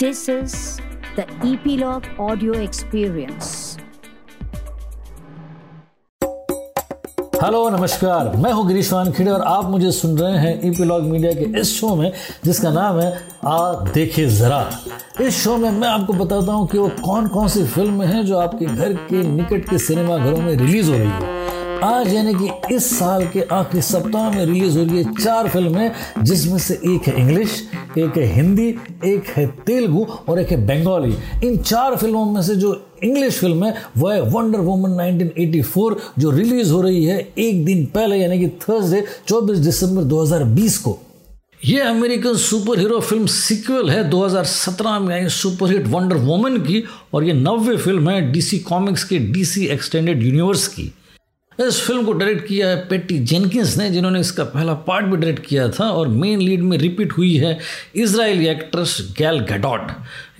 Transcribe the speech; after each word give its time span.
This 0.00 0.28
is 0.28 0.52
the 1.16 1.24
Epilogue 1.42 2.04
Audio 2.24 2.52
Experience. 2.64 3.48
Hello 7.42 7.68
नमस्कार। 7.70 8.30
मैं 8.36 8.52
हूँ 8.52 8.66
गिरीश 8.68 8.92
वानखेड़े 8.92 9.30
और 9.30 9.42
आप 9.42 9.70
मुझे 9.70 9.90
सुन 9.92 10.16
रहे 10.18 10.38
हैं 10.38 10.60
ईपीलॉग 10.68 11.02
मीडिया 11.04 11.32
के 11.32 11.60
इस 11.60 11.72
शो 11.80 11.94
में, 11.96 12.12
जिसका 12.44 12.70
नाम 12.72 13.00
है 13.00 13.10
आ 13.46 13.58
देखे 13.94 14.26
ज़रा। 14.36 14.60
इस 15.20 15.42
शो 15.42 15.56
में 15.56 15.70
मैं 15.70 15.88
आपको 15.88 16.12
बताता 16.12 16.52
हूँ 16.52 16.66
कि 16.68 16.78
वो 16.78 16.88
कौन 17.04 17.26
कौन 17.28 17.48
सी 17.48 17.64
फ़िल्म 17.64 18.02
हैं 18.02 18.24
जो 18.26 18.38
आपके 18.38 18.66
घर 18.66 18.92
के 19.10 19.22
निकट 19.28 19.68
के 19.70 19.78
सिनेमा 19.78 20.18
घरों 20.18 20.38
में 20.38 20.54
रिलीज़ 20.54 20.90
हो 20.90 20.98
रही 20.98 21.08
है। 21.08 21.36
आज 21.84 22.12
यानी 22.14 22.34
कि 22.34 22.74
इस 22.74 22.98
साल 22.98 23.26
के 23.32 23.42
आखिरी 23.52 23.82
सप्ताह 23.82 24.30
में 24.30 24.44
रिलीज़ 24.44 24.78
हो 24.78 24.84
रही 24.84 25.02
है 25.02 25.12
चार 25.14 25.48
फ़िल्में, 25.48 25.92
जिसमें 26.22 26.58
से 26.58 26.74
एक 26.94 27.08
है 27.08 27.20
इंग्लिश 27.20 27.62
एक 27.98 28.16
है 28.16 28.24
हिंदी, 28.34 28.68
एक 29.04 29.28
है 29.28 29.46
तेलुगु 29.66 30.04
और 30.28 30.40
एक 30.40 30.50
है 30.50 30.56
बंगाली। 30.66 31.14
इन 31.46 31.56
चार 31.58 31.96
फ़िल्मों 31.96 32.24
में 32.24 32.42
से 32.42 32.56
जो 32.56 32.72
इंग्लिश 33.04 33.38
फ़िल्म 33.40 33.64
है 33.64 33.74
वह 33.96 34.14
है 34.14 34.20
वंडर 34.30 34.60
वुमन 34.60 34.96
1984 35.00 35.96
जो 36.18 36.30
रिलीज़ 36.30 36.72
हो 36.72 36.80
रही 36.82 37.04
है 37.04 37.18
एक 37.38 37.64
दिन 37.64 37.84
पहले, 37.86 38.16
यानी 38.16 38.38
कि 38.38 38.48
थर्सडे 38.62 39.04
24 39.28 39.58
दिसंबर 39.58 40.04
2020 40.04 40.78
को। 40.78 40.98
ये 41.64 41.80
American 41.80 42.34
super 42.36 42.78
hero 42.78 43.00
film 43.00 43.26
sequel 43.26 43.90
है 43.90 44.02
2017 44.10 44.98
में 44.98 45.14
आई 45.14 45.28
सुपरहिट 45.28 45.86
वंडर 45.86 46.16
वुमन 46.16 46.56
की, 46.58 46.82
और 47.14 47.24
ये 47.24 47.32
नव्य 47.32 47.76
फ़िल्म 47.76 48.10
है 48.10 48.20
डीसी 48.32 48.58
कॉमिक्स 48.58 49.04
के 49.04 49.18
डीसी 49.32 49.66
एक्सटेंडेड 49.66 50.22
यूनिवर्स 50.22 50.66
की। 50.68 50.92
इस 51.58 51.80
फ़िल्म 51.86 52.04
को 52.04 52.12
डायरेक्ट 52.12 52.46
किया 52.46 52.68
है 52.68 52.76
पेटी 52.88 53.18
जेनकिंस 53.18 53.76
ने, 53.78 53.88
जिन्होंने 53.90 54.20
इसका 54.20 54.44
पहला 54.44 54.74
पार्ट 54.86 55.06
भी 55.06 55.16
डायरेक्ट 55.16 55.46
किया 55.46 55.68
था 55.68 55.84
और 55.90 56.08
मेन 56.08 56.40
लीड 56.40 56.62
में 56.62 56.76
रिपीट 56.78 57.12
हुई 57.12 57.34
है 57.36 57.58
इसराइली 57.96 58.46
एक्ट्रेस 58.48 58.96
गैल 59.18 59.38
गैडॉट 59.48 59.90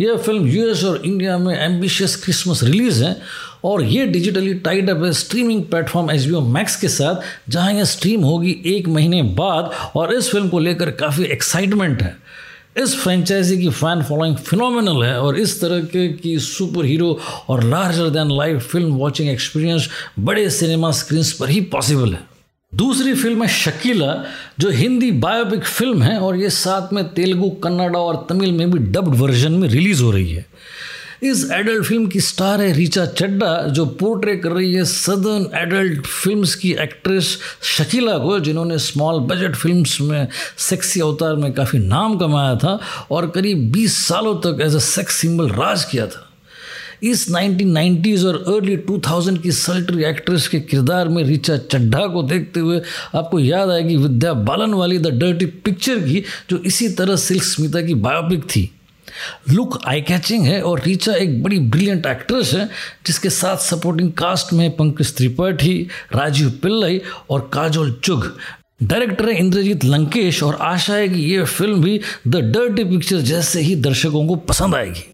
यह 0.01 0.17
फ़िल्म 0.17 0.47
यूएस 0.47 0.85
और 0.85 1.03
इंडिया 1.05 1.39
में 1.39 1.55
एम्बिशियस 1.57 2.17
क्रिसमस 2.25 2.63
रिलीज़ 2.63 3.03
है 3.05 3.17
और 3.65 3.83
ये 3.85 4.07
डिजिटली 4.07 4.55
टाइड 4.55 4.91
अप 4.91 5.03
है 5.05 5.13
स्ट्रीमिंग 5.13 5.63
प्लेटफॉर्म 5.65 6.11
एच 6.11 6.27
मैक्स 6.29 6.77
के 6.77 6.89
साथ, 6.89 7.51
जहाँ 7.51 7.73
यह 7.73 7.85
स्ट्रीम 7.85 8.23
होगी 8.25 8.57
एक 8.67 8.89
महीने 8.89 9.23
बाद 9.41 9.71
और 9.97 10.15
इस 10.15 10.31
फ़िल्म 10.31 10.49
को 10.49 10.59
लेकर 10.59 10.91
काफ़ी 11.01 11.25
एक्साइटमेंट 11.25 12.03
है। 12.03 12.17
इस 12.83 12.95
फ्रेंचाइजी 12.97 13.59
की 13.59 13.69
फ़ैन 13.69 14.03
फॉलोइंग 14.03 14.37
फिनोमिनल 14.37 15.03
है 15.03 15.21
और 15.21 15.39
इस 15.39 15.61
तरह 15.61 15.81
के 15.85 16.09
की 16.09 16.39
सुपर 16.39 16.85
हीरो 16.85 17.19
और 17.49 17.65
larger 17.65 18.09
than 18.09 18.31
life 18.31 18.69
film 18.73 18.93
watching 18.93 19.29
experience 19.29 19.89
बड़े 20.19 20.51
सिनेमा 20.51 20.91
स्क्रीन 20.91 21.25
पर 21.41 21.49
ही 21.49 21.61
पॉसिबल 21.61 22.13
है। 22.13 22.21
दूसरी 22.73 23.15
फ़िल्म 23.15 23.43
है 23.43 23.49
शकीला, 23.49 24.25
जो 24.61 24.71
हिंदी 24.71 25.11
बायोपिक 25.11 25.65
फ़िल्म 25.65 26.03
है 26.03 26.19
और 26.19 26.37
ये 26.37 26.51
साथ 26.51 26.93
में 26.93 27.05
तेलुगु, 27.09 27.51
कन्नड़ा 27.51 27.99
और 27.99 28.27
तमिल 28.29 28.53
में 28.53 28.71
भी 28.71 28.79
डब्ड 28.79 29.15
वर्जन 29.15 29.53
में 29.53 29.69
रिलीज़ 29.69 30.03
हो 30.03 30.11
रही 30.11 30.33
है। 30.33 30.47
इस 31.23 31.49
एडल्ट 31.53 31.85
फ़िल्म 31.87 32.07
की 32.07 32.21
स्टार 32.21 32.61
है 32.63 32.73
रिचा 32.73 33.05
चड्डा 33.07 33.51
जो 33.69 33.85
पोर्ट्रे 34.01 34.37
कर 34.37 34.53
रही 34.53 34.75
है 34.75 34.85
सदर्न 34.85 35.47
एडल्ट 35.59 36.07
फिल्म्स 36.07 36.55
की 36.55 36.71
एक्ट्रेस 36.73 37.39
शकीला 37.63 38.17
को, 38.19 38.39
जिन्होंने 38.41 38.79
स्मॉल 38.79 39.19
बजट 39.21 39.57
फिल्म्स 39.57 40.01
में 40.01 40.29
सेक्सी 40.59 41.01
अवतार 41.01 41.35
में 41.37 41.53
काफ़ी 41.53 41.79
नाम 41.79 42.17
कमाया 42.19 42.55
था 42.57 42.79
और 43.11 43.29
करीब 43.31 43.71
20 43.73 43.97
सालों 44.07 44.35
तक 44.37 44.63
एज 44.63 44.75
अ 44.75 44.79
सेक्स 44.79 45.17
सिंबल 45.17 45.49
राज 45.49 45.85
किया 45.85 46.07
था। 46.07 46.25
इस 47.03 47.27
1990s 47.31 48.25
और 48.25 48.43
अर्ली 48.55 48.77
2000 48.87 49.39
की 49.39 49.53
सल्टरी 49.53 50.05
एक्ट्रेस 50.05 50.49
के 50.49 50.61
किरदार 50.61 51.09
में 51.09 51.23
रिचा 51.25 51.57
चड्ढा 51.57 52.07
को 52.07 52.23
देखते 52.23 52.61
हुए 52.61 52.81
आपको 53.15 53.39
याद 53.41 53.71
आएगी 53.71 53.97
विद्या 53.97 54.33
बालन 54.47 54.75
वाली 54.75 54.99
द 54.99 55.19
डर्टी 55.19 55.47
पिक्चर 55.47 56.01
की, 56.01 56.25
जो 56.51 56.59
इसी 56.59 56.89
तरह 56.89 57.17
सिल्क 57.17 57.43
स्मिता 57.43 57.83
की 57.83 57.95
बायोपिक 57.95 58.45
थी। 58.47 58.71
लुक 59.51 59.79
आई 59.87 60.01
कैचिंग 60.01 60.47
है 60.47 60.61
और 60.63 60.83
रीचा 60.83 61.15
एक 61.15 61.43
बड़ी 61.43 61.59
ब्रिलियंट 61.59 62.07
एक्ट्रेस 62.07 62.53
है, 62.55 62.69
जिसके 63.07 63.31
साथ 63.31 63.57
सपोर्टिंग 63.57 64.13
कास्ट 64.13 64.53
में 64.53 64.71
पंकज 64.77 65.15
त्रिपाठी, 65.17 65.77
राजीव 66.15 66.51
पिल्लई 66.63 67.01
और 67.31 67.51
काजोल 67.53 67.93
चुग। 68.05 68.33
डायरेक्टर 68.83 69.29
है 69.29 69.39
इंद्रजीत 69.39 69.85
लंकेश 69.85 70.43
और 70.43 70.59
आशा 70.61 70.95
है 70.95 71.09
कि 71.09 71.21
ये 71.21 71.45
फ़िल्म 71.45 71.83
भी 71.83 72.01
द 72.29 72.37
डर्टी 72.53 72.85
पिक्चर 72.85 73.21
जैसे 73.21 73.61
ही 73.61 73.75
दर्शकों 73.77 74.27
को 74.27 74.37
पसंद 74.37 74.75
आएगी। 74.75 75.05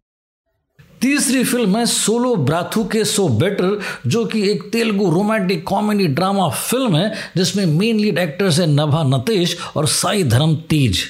तीसरी 1.04 1.42
फ़िल्म 1.44 1.76
है 1.76 1.84
सोलो 1.86 2.34
ब्राथू 2.36 2.82
के 2.84 3.04
सो 3.04 3.28
बेटर, 3.30 3.78
जो 4.06 4.24
कि 4.24 4.42
एक 4.50 4.62
Telugu 4.72 5.10
romantic 5.10 5.62
comedy 5.64 6.06
drama 6.08 6.48
film 6.48 6.96
है, 6.96 7.12
जिसमें 7.36 7.64
मेन 7.68 7.98
लीड 8.00 8.18
एक्टर्स 8.18 8.60
है 8.60 8.66
नभा 8.66 9.02
नतेश 9.06 9.56
और 9.76 9.86
साई 9.86 10.22
धर्म 10.24 10.54
तेज। 10.70 11.02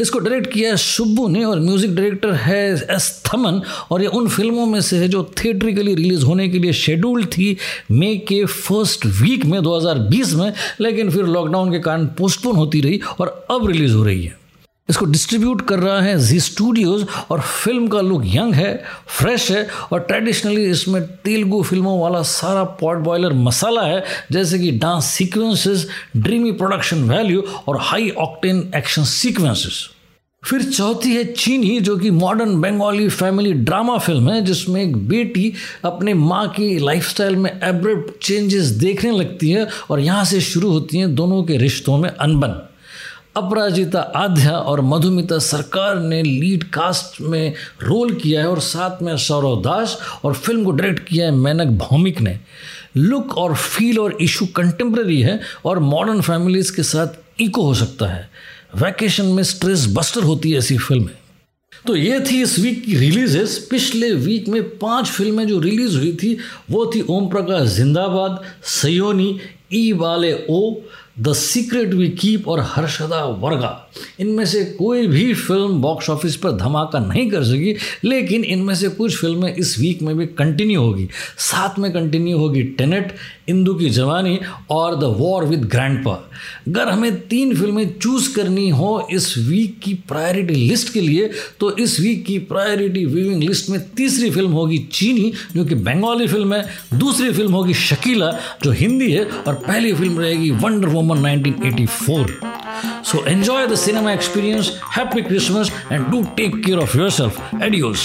इसको 0.00 0.18
डायरेक्ट 0.18 0.52
किया 0.52 0.70
है 0.70 0.76
सुब्बू 0.76 1.28
ने 1.28 1.44
और 1.44 1.60
म्यूज़िक 1.60 1.94
डायरेक्टर 1.96 2.32
है 2.34 2.60
एस 2.94 3.10
थमन। 3.26 3.60
और 3.90 4.02
ये 4.02 4.08
उन 4.08 4.28
फ़िल्मों 4.28 4.66
में 4.66 4.80
से 4.80 4.98
है 4.98 5.08
जो 5.08 5.22
थिएट्रिकली 5.44 5.94
रिलीज़ 5.94 6.24
होने 6.24 6.48
के 6.48 6.58
लिए 6.58 6.72
शेड्यूल 6.74 7.24
थी 7.26 7.56
मे 7.90 8.14
के 8.28 8.44
फ़र्स्ट 8.44 9.06
वीक 9.22 9.44
में 9.44 9.60
2020 9.62 10.34
में, 10.34 10.52
लेकिन 10.80 11.10
फिर 11.10 11.24
लॉकडाउन 11.26 11.72
के 11.72 11.78
कारण 11.80 12.06
पोस्टपोन 12.18 12.56
होती 12.56 12.80
रही 12.80 13.00
और 13.20 13.46
अब 13.50 13.66
रिलीज़ 13.66 13.94
हो 13.94 14.04
रही 14.04 14.22
है। 14.24 14.37
इसको 14.88 15.04
डिस्ट्रीब्यूट 15.06 15.66
कर 15.68 15.78
रहा 15.78 16.00
है 16.00 16.18
जी 16.18 16.38
स्टूडियोज़ 16.40 17.04
और 17.30 17.40
फ़िल्म 17.40 17.88
का 17.88 18.00
लुक 18.00 18.22
यंग 18.26 18.54
है 18.54 18.72
फ्रेश 19.08 19.50
है 19.50 19.66
और 19.92 20.00
ट्रेडिशनली 20.00 20.64
इसमें 20.70 21.02
तेलुगु 21.24 21.62
फ़िल्मों 21.62 21.98
वाला 22.00 22.22
सारा 22.22 22.64
पॉट 22.80 22.98
बॉयलर 22.98 23.32
मसाला 23.32 23.82
है, 23.82 24.02
जैसे 24.32 24.58
कि 24.58 24.70
dance 24.78 25.04
sequences 25.06 25.86
dreamy 26.16 26.52
production 26.52 27.02
value 27.10 27.42
और 27.68 27.78
हाई 27.80 28.10
ऑक्टेन 28.18 28.70
एक्शन 28.76 29.04
सीक्वेंसेस 29.04 29.88
फिर 30.42 30.62
चौथी 30.62 31.14
है 31.14 31.24
चीनी, 31.24 31.78
जो 31.80 31.96
कि 31.96 32.10
modern 32.10 32.60
Bengali 32.60 33.08
family 33.08 33.52
drama 33.52 33.96
film 33.98 34.30
है, 34.30 34.40
जिसमें 34.44 34.80
एक 34.82 34.96
बेटी 35.08 35.52
अपने 35.84 36.14
माँ 36.14 36.46
की 36.48 36.78
लाइफस्टाइल 36.78 37.36
में 37.36 37.50
एब्रप्ट 37.50 38.22
चेंजेस 38.22 38.66
देखने 38.78 39.10
लगती 39.10 39.50
है 39.50 39.68
और 39.90 40.00
यहाँ 40.00 40.24
से 40.24 40.40
शुरू 40.40 40.70
होती 40.70 40.98
हैं 40.98 41.14
दोनों 41.14 41.42
के 41.44 41.56
रिश्तों 41.56 41.98
में 41.98 42.08
अनबन। 42.10 42.60
अपराजिता 43.38 44.00
आध्या 44.00 44.52
और 44.52 44.80
मधुमिता 44.80 45.38
सरकार 45.38 46.00
ने 46.00 46.22
लीड 46.22 46.64
कास्ट 46.64 47.20
में 47.20 47.54
रोल 47.82 48.14
किया 48.14 48.40
है 48.40 48.48
और 48.48 48.60
साथ 48.60 49.02
में 49.02 49.16
सौरव 49.16 49.60
दास 49.62 49.98
और 50.24 50.34
फ़िल्म 50.34 50.64
को 50.64 50.70
डायरेक्ट 50.70 51.08
किया 51.08 51.26
है 51.26 51.32
मैनक 51.32 51.78
भौमिक 51.78 52.20
ने। 52.20 52.38
लुक 52.96 53.38
और 53.38 53.54
फील 53.54 53.98
और 53.98 54.18
इशू 54.20 54.46
कंटेम्प्रेरी 54.46 55.20
है 55.22 55.40
और 55.64 55.78
मॉडर्न 55.78 56.20
फैमिलीज़ 56.20 56.76
के 56.76 56.82
साथ 56.82 57.40
इको 57.40 57.62
हो 57.62 57.74
सकता 57.74 58.06
है। 58.06 58.30
वैकेशन 58.76 59.24
में 59.24 59.42
स्ट्रेस 59.42 59.86
बस्टर 59.88 60.22
होती 60.22 60.50
है 60.50 60.58
ऐसी 60.58 60.78
फ़िल्में। 60.78 61.16
तो 61.86 61.96
ये 61.96 62.20
थी 62.20 62.42
इस 62.42 62.58
वीक 62.58 62.84
की 62.84 62.96
रिलीजेस। 62.96 63.68
पिछले 63.70 64.12
वीक 64.12 64.48
में 64.48 64.62
पाँच 64.78 65.06
फ़िल्में 65.06 65.46
जो 65.48 65.58
रिलीज़ 65.60 65.96
हुई 65.96 66.12
थी, 66.12 66.38
वो 66.70 66.86
थी 66.86 67.00
ओम 67.10 67.28
प्रकाश 67.28 67.68
जिंदाबाद, 67.68 68.42
सयोनी, 68.62 69.38
ई 69.72 69.92
वाले 69.92 70.32
ओ 70.50 70.74
द 71.20 71.32
सीक्रेट 71.34 71.94
वी 71.94 72.08
कीप 72.10 72.48
और 72.48 72.60
हर्षदा 72.66 73.24
वर्गा। 73.40 73.72
इनमें 74.20 74.44
से 74.46 74.64
कोई 74.78 75.06
भी 75.06 75.32
फ़िल्म 75.34 75.80
बॉक्स 75.80 76.10
ऑफ़िस 76.10 76.36
पर 76.36 76.52
धमाका 76.56 76.98
नहीं 76.98 77.30
कर 77.30 77.44
सकी, 77.44 77.74
लेकिन 78.04 78.44
इनमें 78.44 78.74
से 78.74 78.88
कुछ 78.90 79.16
फ़िल्में 79.20 79.54
इस 79.54 79.78
वीक 79.78 80.02
में 80.02 80.16
भी 80.16 80.26
कंटिन्यू 80.28 80.80
होगी। 80.80 81.08
साथ 81.38 81.78
में 81.78 81.92
कंटिन्यू 81.92 82.38
होगी 82.38 82.62
टेनेट 82.78 83.14
इंदू 83.48 83.74
की 83.74 83.90
जवानी 83.90 84.38
और 84.70 84.96
द 84.96 85.04
वॉर 85.18 85.44
विद 85.44 85.64
ग्रैंडपा 85.64 86.12
अगर 86.68 86.88
हमें 86.88 87.20
तीन 87.28 87.54
फ़िल्में 87.56 87.98
चूज़ 87.98 88.34
करनी 88.34 88.68
हो 88.70 89.08
इस 89.12 89.34
वीक 89.38 89.78
की 89.84 89.94
प्रायोरिटी 90.08 90.54
लिस्ट 90.54 90.92
के 90.92 91.00
लिए 91.00 91.30
तो 91.60 91.70
इस 91.76 91.98
वीक 92.00 92.24
की 92.26 92.38
प्रायोरिटी 92.50 93.04
व्यूइंग 93.04 93.42
लिस्ट 93.42 93.70
में 93.70 93.80
तीसरी 93.90 94.30
फ़िल्म 94.30 94.50
होगी 94.50 94.78
चीनी, 94.92 95.32
जो 95.54 95.64
कि 95.64 95.74
बंगाली 95.74 96.26
फ़िल्म 96.26 96.54
है। 96.54 96.98
दूसरी 96.98 97.30
फ़िल्म 97.32 97.52
होगी 97.52 97.74
शकीला, 97.74 98.30
जो 98.62 98.70
हिंदी 98.72 99.10
है, 99.12 99.24
और 99.24 99.54
पहली 99.56 99.92
फ़िल्म 99.92 100.20
रहेगी 100.20 100.50
wonder 100.52 100.88
woman 100.88 101.07
1984 101.14 102.58
So 103.02 103.24
enjoy 103.24 103.66
the 103.66 103.76
cinema 103.76 104.12
experience, 104.12 104.78
happy 104.80 105.22
Christmas, 105.22 105.70
and 105.90 106.10
do 106.10 106.24
take 106.36 106.62
care 106.62 106.78
of 106.78 106.94
yourself. 106.94 107.38
Adios. 107.68 108.04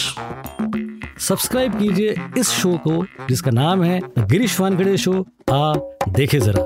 Subscribe 1.20 1.78
कीजिए 1.80 2.16
इस 2.38 2.50
शो 2.50 2.78
को 2.88 3.04
जिसका 3.28 3.52
नाम 3.52 3.84
है 3.84 4.00
गिरीश 4.20 4.60
वानखड़े 4.60 4.98
शो 4.98 5.14
आ 5.52 5.74
देखे 6.10 6.40
जरा 6.40 6.66